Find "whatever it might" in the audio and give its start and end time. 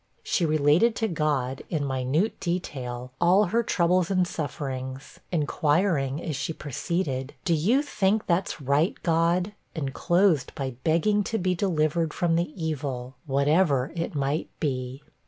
13.27-14.49